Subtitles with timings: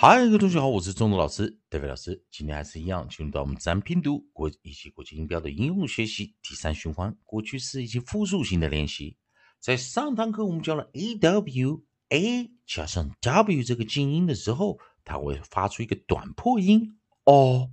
[0.00, 2.24] 嗨，各位同学好，我是中德老师戴维老师。
[2.30, 9.16] 今天还是一样，进入到我们自然拼读国以及国际音标的应用学习第三循环，过去式以及复数型的练习。
[9.58, 17.68] 在上堂课我们教了 a w a 加上 w 这个静音的时候，它会发出一个短破音 o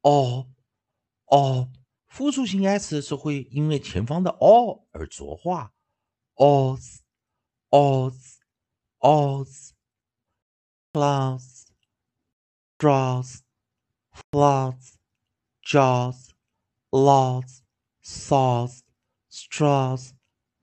[0.00, 0.46] o
[1.26, 1.68] o。
[2.06, 5.74] 复数型 s 是会因为前方的 o 而浊化
[6.36, 7.00] os
[7.68, 8.14] os
[9.00, 9.73] os。
[10.94, 11.66] Clouds,
[12.78, 13.42] draws,
[14.30, 14.96] floods,
[15.60, 16.30] jaws,
[16.92, 17.62] lots,
[18.00, 18.82] saws,
[19.28, 20.12] straws,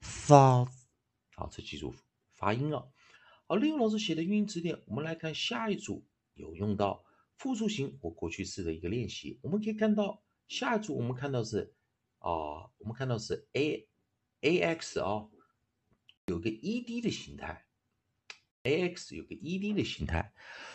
[0.02, 0.86] thoughts。
[1.36, 1.94] 好，这几组
[2.34, 2.88] 发音啊。
[3.46, 7.04] 好，利用老师写的语音词典，我们来看下一组有用到
[7.36, 9.38] 复数型或过去式的一个练习。
[9.44, 11.76] 我们可以看到下一组，我们看到是
[12.20, 13.86] 啊，我们看到是 a
[14.40, 15.28] a x 啊，
[16.28, 17.66] 有个 e d 的形态。
[18.64, 20.32] A x 有个 e d 的形态，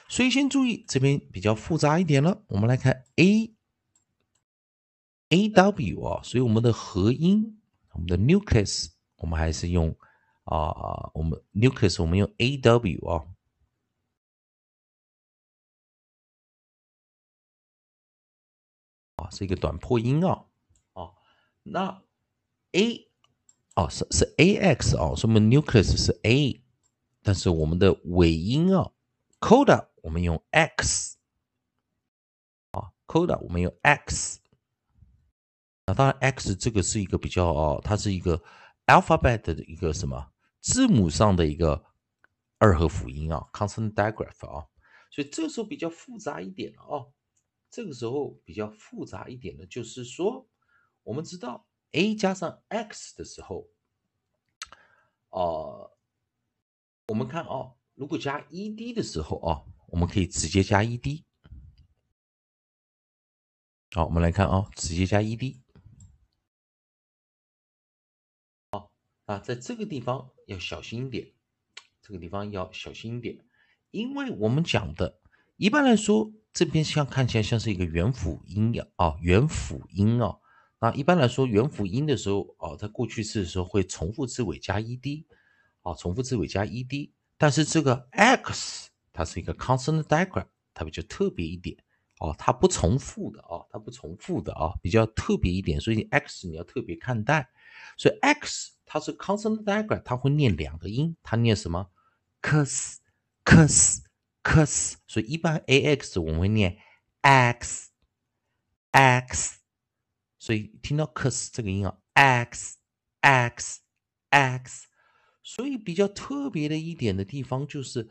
[0.08, 2.42] 所以先注意这边比较复杂一点了。
[2.48, 3.54] 我们来看 a
[5.28, 7.60] a w 啊，所以我们的合音，
[7.92, 9.96] 我们的 nucleus，我们还是用
[10.44, 13.28] 啊，我们 nucleus 我们用 a w 啊，
[19.30, 20.46] 是一个短破音啊，
[20.92, 21.12] 啊，
[21.62, 22.02] 那
[22.72, 23.08] a
[23.76, 26.65] 哦是是 a x 啊，所以我们 nucleus 是 a。
[27.26, 28.92] 但是我们的尾音啊
[29.40, 31.16] ，coda 我们用 x
[32.70, 34.38] 啊，coda 我们用 x
[35.86, 38.40] 啊，当然 x 这个是一个比较哦，它是一个
[38.86, 41.84] alphabet 的一个什么字母上的一个
[42.58, 44.68] 二合辅音啊，consonant digraph 啊，
[45.10, 47.06] 所以这个时候比较复杂一点了啊，
[47.68, 50.46] 这个时候比较复杂一点的就是说，
[51.02, 53.66] 我们知道 a 加上 x 的时候，
[55.30, 55.90] 呃。
[57.08, 61.22] 我们看哦，如果加 ed 的时候哦，我们可以直接加 ed。
[63.92, 65.60] 好，我们来看哦，直接加 ed。
[68.72, 68.90] 好
[69.26, 71.32] 啊，在这个地方要小心一点，
[72.02, 73.38] 这个地方要小心一点，
[73.92, 75.20] 因为我们讲的，
[75.56, 80.40] 一般来说，这边像看起来像是一个元辅音呀，啊，元辅音哦。
[80.80, 85.24] 那一般来说，元辅音的时候哦，在过去式的时候会重复字尾加 ed。
[85.86, 91.76] 啊，重复字尾加 ed，但是这个 x 它是一个 consonant digraph，它比较特别一点
[92.18, 97.48] 哦，它不重复的哦，它不重复的啊，比较特别一点，所以 x 你要特别看待。
[97.96, 101.88] 所以 x 它是 consonant digraph，它会念两个音，它念什么
[102.42, 106.76] ？cus，cus，cus，所以一般 ax 我们会念
[107.20, 107.90] x，x，
[110.36, 114.88] 所以听到 cus 这个音啊，x，x，x。
[115.48, 118.08] 所以比较特别的一点的地方就是，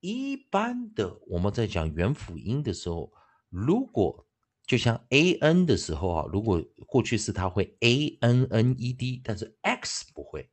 [0.00, 3.12] 一般的我们在讲元辅音的时候，
[3.50, 4.26] 如果
[4.66, 10.48] 就像 a n 的时候啊，如果过去式它会 a n n e d，但是 x 不会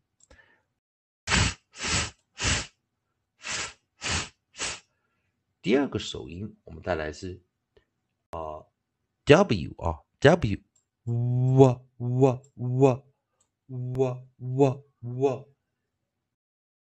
[5.62, 7.42] 第二个首音我们带来是
[8.30, 8.66] 啊
[9.24, 10.62] w 啊 w，
[11.56, 13.02] 哇哇哇
[13.68, 15.44] 哇哇哇。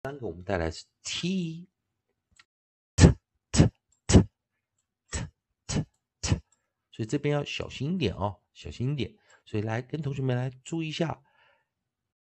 [0.01, 1.67] 三个我们带来是 t
[2.95, 3.07] t
[3.51, 3.69] t
[4.07, 4.25] t
[4.81, 5.05] t
[5.67, 5.85] t
[6.21, 6.41] t，
[6.91, 9.15] 所以这边要小心一点哦，小心一点。
[9.49, 11.23] 所以来跟同学们来注意一下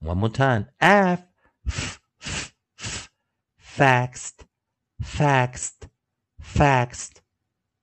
[0.00, 0.68] One more time.
[0.80, 1.22] F
[1.66, 3.10] f f f
[3.58, 4.46] faxed
[5.02, 5.88] faxed
[6.42, 7.20] faxed.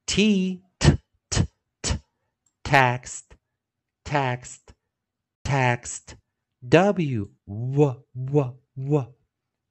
[0.08, 0.98] T t
[1.30, 1.46] t
[1.84, 1.98] t
[2.64, 3.36] taxed
[4.06, 4.74] taxed
[5.44, 6.16] taxed.
[6.70, 9.16] W w w w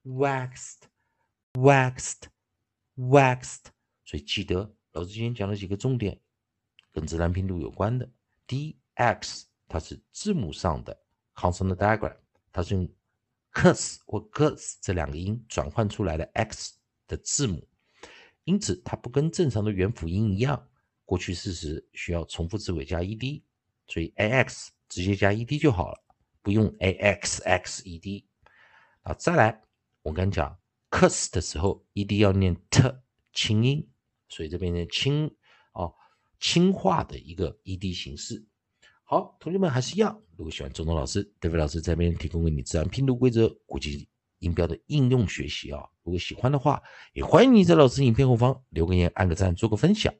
[0.04, 0.88] waxed
[1.54, 2.22] waxed
[2.96, 3.66] waxed。
[4.04, 6.20] 所以记得老师今天讲了几个重点，
[6.92, 8.10] 跟自然拼读有关的。
[8.44, 11.00] 第一，x 它是字母上的
[11.34, 12.16] consonant diagram，
[12.50, 12.88] 它是用
[13.52, 16.74] cus 或 gus 这两个音转换出来的 x
[17.06, 17.68] 的字母，
[18.42, 20.68] 因此它不跟正常的元辅音一样，
[21.04, 23.42] 过去式时需要重复字尾加 ed，
[23.86, 26.02] 所以 ax 直接加 ed 就好了，
[26.42, 28.24] 不用 axxed。
[29.02, 29.62] 啊，再来，
[30.02, 30.58] 我跟你讲
[30.90, 33.00] ，cus 的时候 ed 要念 t
[33.32, 33.88] 轻音。
[34.28, 35.34] 所以这边呢轻
[35.72, 35.92] 哦
[36.38, 38.46] 轻化的一个 ED 形式。
[39.02, 44.08] 好，同学们还是一样，如果喜欢周东老师、David 老师这边提供给你自然拼读规则、国际
[44.38, 46.80] 音标的应用学习啊，如果喜欢的话，
[47.12, 50.14] 也欢迎你在老师影片后方留个言、按个赞、做个分享。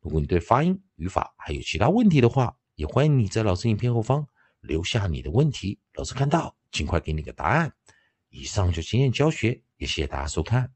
[0.00, 4.26] 如果你对发音、语法还有其他问题的话，也欢迎你在老师影片后方
[4.62, 7.72] 留下你的问题，老师看到尽快给你个答案。
[8.30, 10.72] 以上就经验教学，也谢谢大家收看。